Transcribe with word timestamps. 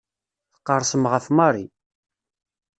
Tqerrsem 0.55 1.03
ɣef 1.11 1.25
Mary. 1.37 1.65